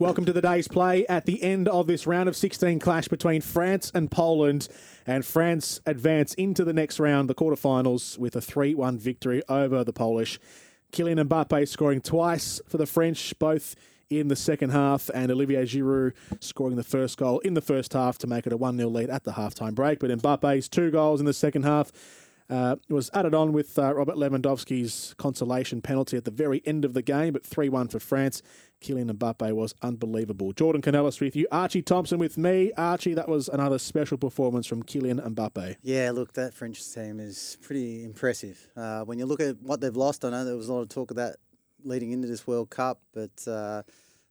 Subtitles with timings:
[0.00, 3.40] Welcome to the day's play at the end of this round of 16 clash between
[3.40, 4.66] France and Poland.
[5.06, 9.84] And France advance into the next round, the quarterfinals, with a 3 1 victory over
[9.84, 10.40] the Polish.
[10.90, 13.76] Kylian Mbappe scoring twice for the French, both
[14.10, 18.18] in the second half, and Olivier Giroud scoring the first goal in the first half
[18.18, 20.00] to make it a 1 0 lead at the halftime break.
[20.00, 21.92] But Mbappe's two goals in the second half
[22.50, 26.94] uh, was added on with uh, Robert Lewandowski's consolation penalty at the very end of
[26.94, 28.42] the game, but 3 1 for France.
[28.82, 30.52] Kylian Mbappe was unbelievable.
[30.52, 31.46] Jordan Canellis with you.
[31.50, 32.70] Archie Thompson with me.
[32.76, 35.76] Archie, that was another special performance from Kylian Mbappe.
[35.82, 38.68] Yeah, look, that French team is pretty impressive.
[38.76, 40.90] Uh, when you look at what they've lost, I know there was a lot of
[40.90, 41.36] talk of that
[41.82, 43.82] leading into this World Cup, but uh,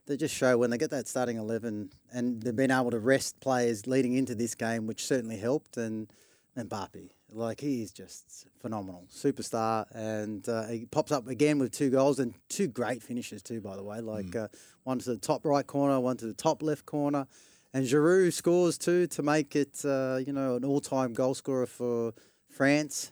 [0.05, 3.39] they just show when they get that starting 11 and they've been able to rest
[3.39, 6.11] players leading into this game, which certainly helped, and
[6.57, 7.09] Mbappe.
[7.31, 12.19] Like he is just phenomenal, superstar, and uh, he pops up again with two goals
[12.19, 13.59] and two great finishes too.
[13.59, 14.43] By the way, like mm.
[14.43, 14.47] uh,
[14.83, 17.25] one to the top right corner, one to the top left corner,
[17.73, 22.13] and Giroud scores too to make it uh, you know an all-time goal scorer for
[22.51, 23.11] France,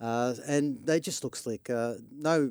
[0.00, 1.70] uh, and they just look slick.
[1.70, 2.50] Uh, no,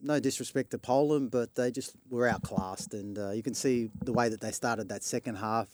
[0.00, 4.12] no disrespect to Poland, but they just were outclassed, and uh, you can see the
[4.14, 5.68] way that they started that second half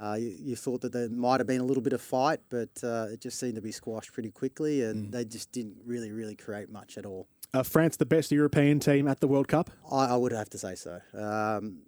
[0.00, 2.70] uh, you, you, thought that there might have been a little bit of fight, but
[2.84, 5.12] uh, it just seemed to be squashed pretty quickly, and mm.
[5.12, 7.26] they just didn't really, really create much at all.
[7.52, 9.70] Uh, France, the best European team at the World Cup?
[9.90, 11.00] I, I would have to say so.
[11.14, 11.78] Um,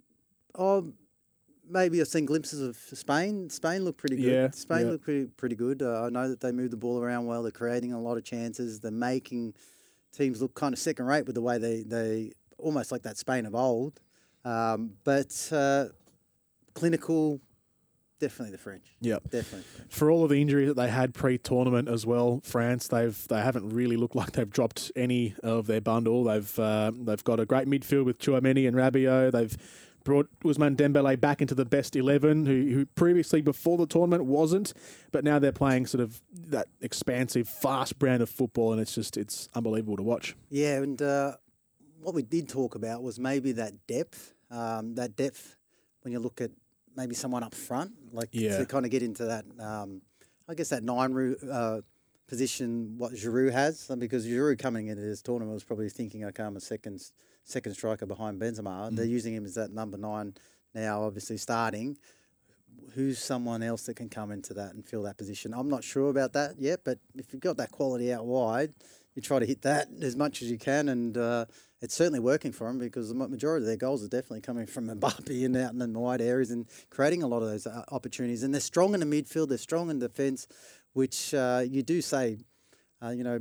[0.59, 0.93] oh,
[1.69, 3.49] maybe I've seen glimpses of Spain.
[3.51, 4.33] Spain looked pretty good.
[4.33, 4.93] Yeah, Spain yeah.
[4.93, 5.83] looked pretty pretty good.
[5.83, 7.43] Uh, I know that they move the ball around well.
[7.43, 8.81] They're creating a lot of chances.
[8.81, 9.55] They're making
[10.13, 13.47] teams look kind of second rate with the way they they almost like that Spain
[13.47, 14.01] of old.
[14.45, 15.87] Um, but uh,
[16.75, 17.41] clinical,
[18.21, 18.85] Definitely the French.
[19.01, 19.31] Yep.
[19.31, 19.65] Definitely.
[19.89, 23.71] For all of the injuries that they had pre-tournament as well, France they've they haven't
[23.71, 26.25] really looked like they've dropped any of their bundle.
[26.25, 29.33] They've uh, they've got a great midfield with Tchouameni and Rabiot.
[29.33, 29.57] They've
[30.05, 34.75] brought Ousmane Dembele back into the best eleven, who, who previously before the tournament wasn't,
[35.13, 39.17] but now they're playing sort of that expansive, fast brand of football, and it's just
[39.17, 40.37] it's unbelievable to watch.
[40.51, 41.37] Yeah, and uh,
[42.03, 45.57] what we did talk about was maybe that depth, um, that depth
[46.03, 46.51] when you look at
[46.97, 48.59] maybe someone up front, like yeah.
[48.59, 49.45] to kind of get into that.
[49.59, 50.03] Um,
[50.49, 51.81] I guess that nine uh,
[52.27, 56.57] position what Giroud has, because Giroud coming into this tournament was probably thinking, okay, I'm
[56.57, 57.01] a second
[57.45, 58.91] second striker behind Benzema.
[58.91, 58.97] Mm.
[58.97, 60.35] They're using him as that number nine
[60.75, 61.99] now, obviously starting.
[62.95, 65.55] Who's someone else that can come into that and fill that position?
[65.55, 68.73] I'm not sure about that yet, but if you've got that quality out wide,
[69.15, 71.47] you try to hit that as much as you can, and uh,
[71.81, 74.89] it's certainly working for them because the majority of their goals are definitely coming from
[75.01, 78.43] Mbappe and out in the wide areas and creating a lot of those uh, opportunities.
[78.43, 80.47] And they're strong in the midfield, they're strong in defence,
[80.93, 82.39] which uh, you do say,
[83.03, 83.41] uh, you know,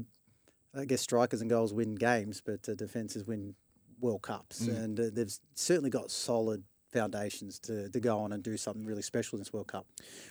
[0.75, 3.55] I guess strikers and goals win games, but uh, defences win
[3.99, 4.83] World Cups, mm.
[4.83, 9.01] and uh, they've certainly got solid foundations to, to go on and do something really
[9.01, 9.85] special in this World Cup.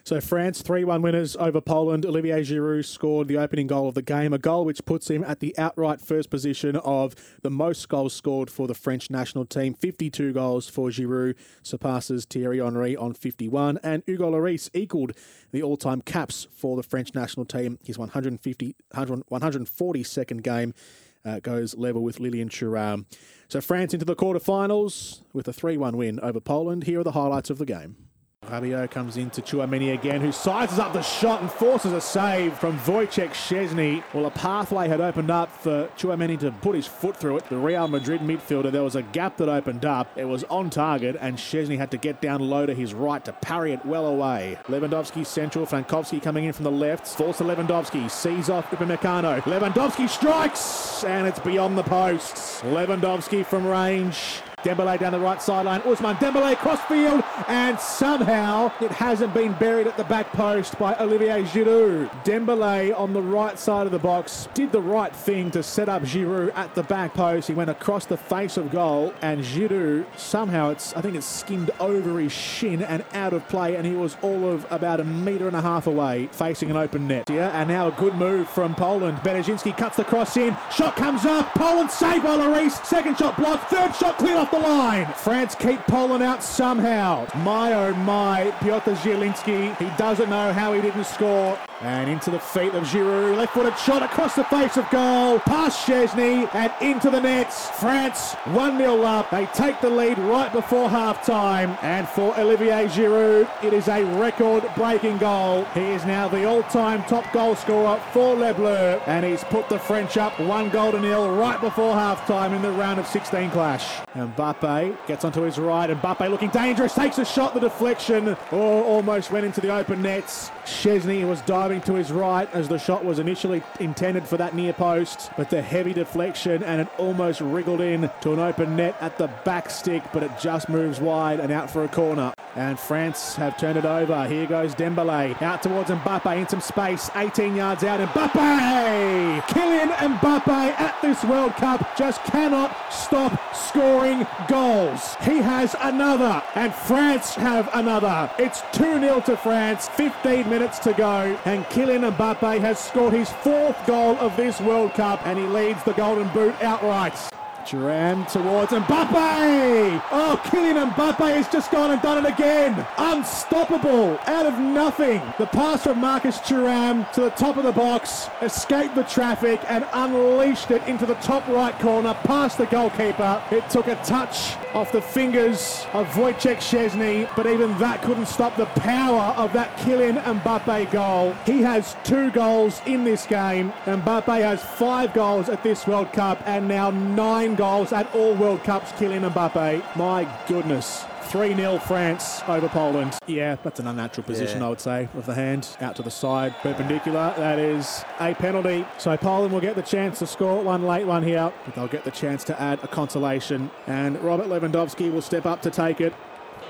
[0.05, 2.05] So France 3-1 winners over Poland.
[2.05, 5.41] Olivier Giroud scored the opening goal of the game, a goal which puts him at
[5.41, 9.75] the outright first position of the most goals scored for the French national team.
[9.75, 15.13] 52 goals for Giroud, surpasses Thierry Henry on 51, and Hugo Lloris equalled
[15.53, 17.79] the all-time caps for the French national team.
[17.85, 20.75] His 150, 142nd game
[21.25, 23.07] uh, goes level with Lilian Thuram.
[23.49, 26.85] So France into the quarterfinals with a 3 1 win over Poland.
[26.85, 28.08] Here are the highlights of the game.
[28.49, 32.79] Rabiot comes into Tchouameni again, who sizes up the shot and forces a save from
[32.81, 34.03] Wojciech Szczesny.
[34.15, 37.49] Well, a pathway had opened up for Tchouameni to put his foot through it.
[37.49, 40.17] The Real Madrid midfielder, there was a gap that opened up.
[40.17, 43.33] It was on target, and Szczesny had to get down low to his right to
[43.33, 44.59] parry it well away.
[44.65, 47.07] Lewandowski central, Frankowski coming in from the left.
[47.07, 49.41] Falls Lewandowski, sees off Upamecano.
[49.43, 52.63] Lewandowski strikes, and it's beyond the posts.
[52.63, 55.81] Lewandowski from range Dembele down the right sideline.
[55.83, 61.43] Ousmane Dembele crossfield, and somehow it hasn't been buried at the back post by Olivier
[61.45, 62.11] Giroud.
[62.25, 66.03] Dembele on the right side of the box did the right thing to set up
[66.03, 67.49] Giroud at the back post.
[67.49, 71.71] He went across the face of goal, and Giroud somehow it's I think it's skimmed
[71.79, 75.47] over his shin and out of play, and he was all of about a metre
[75.47, 77.31] and a half away, facing an open net.
[77.31, 79.19] Yeah, and now a good move from Poland.
[79.19, 80.57] Bereszynski cuts the cross in.
[80.73, 81.55] Shot comes up.
[81.55, 82.85] Poland saved by Lloris.
[82.85, 83.71] Second shot blocked.
[83.71, 85.07] Third shot cleared off off the line.
[85.15, 87.27] France keep Poland out somehow.
[87.37, 91.59] My oh my, Piotr Zielinski, he doesn't know how he didn't score.
[91.81, 96.53] And into the feet of Giroud, left-footed shot across the face of goal, past Szczesny
[96.53, 97.71] and into the nets.
[97.79, 99.31] France 1-0 up.
[99.31, 101.79] They take the lead right before half-time.
[101.83, 105.65] And for Olivier Giroud, it is a record-breaking goal.
[105.67, 109.01] He is now the all-time top goal scorer for Les Bleus.
[109.07, 112.73] And he's put the French up one goal to nil right before half-time in the
[112.73, 114.01] round of 16 clash.
[114.15, 118.37] And Mbappe gets onto his right, and Mbappe looking dangerous, takes a shot, the deflection,
[118.53, 120.51] oh, almost went into the open nets.
[120.65, 124.73] Szczesny was diving to his right as the shot was initially intended for that near
[124.73, 129.19] post, but the heavy deflection and it almost wriggled in to an open net at
[129.19, 132.33] the back stick, but it just moves wide and out for a corner.
[132.55, 134.27] And France have turned it over.
[134.27, 138.01] Here goes Dembele out towards Mbappe in some space, 18 yards out.
[138.01, 139.41] Mbappe!
[139.43, 145.15] Kylian Mbappe at this World Cup just cannot stop scoring goals.
[145.23, 148.31] He has another, and France have another.
[148.39, 153.31] It's 2 0 to France, 15 minutes to go, and Kylian Mbappe has scored his
[153.31, 157.38] fourth goal of this World Cup, and he leads the Golden Boot outright.
[157.69, 160.03] Thuram towards Mbappe!
[160.11, 162.87] Oh, Kylian Mbappe has just gone and done it again!
[162.97, 164.19] Unstoppable!
[164.25, 165.21] Out of nothing!
[165.37, 169.87] The pass from Marcus Thuram to the top of the box, escaped the traffic and
[169.93, 173.43] unleashed it into the top right corner past the goalkeeper.
[173.51, 178.57] It took a touch off the fingers of Wojciech Szczesny, but even that couldn't stop
[178.57, 181.35] the power of that Kylian Mbappe goal.
[181.45, 183.75] He has two goals in this game.
[183.85, 188.63] Mbappe has five goals at this World Cup and now nine goals at all World
[188.63, 189.97] Cups, Kylian Mbappe.
[189.97, 191.05] My goodness.
[191.25, 193.19] 3 0 France over Poland.
[193.27, 194.67] Yeah, that's an unnatural position, yeah.
[194.67, 197.35] I would say, with the hand out to the side, perpendicular.
[197.37, 198.87] That is a penalty.
[198.97, 202.05] So Poland will get the chance to score one late one here, but they'll get
[202.05, 203.71] the chance to add a consolation.
[203.87, 206.15] And Robert Lewandowski will step up to take it.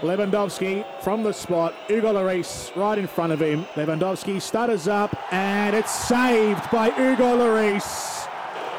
[0.00, 1.75] Lewandowski from the spot.
[1.87, 3.64] Hugo Lloris right in front of him.
[3.75, 7.97] Lewandowski stutters up and it's saved by Hugo Lloris.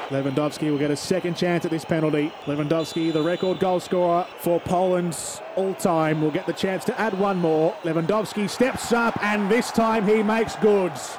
[0.10, 2.32] Lewandowski will get a second chance at this penalty.
[2.46, 7.18] Lewandowski, the record goal scorer for Poland's all time, will get the chance to add
[7.18, 7.76] one more.
[7.84, 11.18] Lewandowski steps up and this time he makes goods.